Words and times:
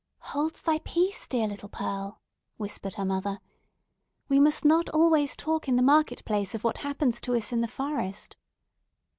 "Hold 0.33 0.55
thy 0.55 0.79
peace, 0.79 1.27
dear 1.27 1.47
little 1.47 1.69
Pearl!" 1.69 2.23
whispered 2.57 2.95
her 2.95 3.05
mother. 3.05 3.39
"We 4.29 4.39
must 4.39 4.65
not 4.65 4.89
always 4.89 5.35
talk 5.35 5.67
in 5.67 5.75
the 5.75 5.83
market 5.83 6.25
place 6.25 6.55
of 6.55 6.63
what 6.63 6.79
happens 6.79 7.21
to 7.21 7.35
us 7.35 7.53
in 7.53 7.61
the 7.61 7.67
forest." 7.67 8.35